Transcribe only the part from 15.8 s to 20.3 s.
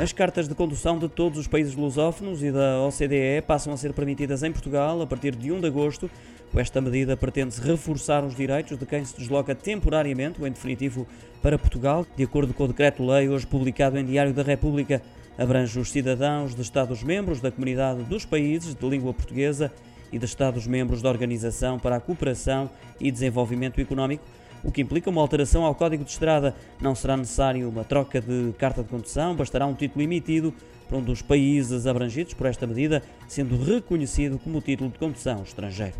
os cidadãos de Estados-membros da Comunidade dos Países de Língua Portuguesa e de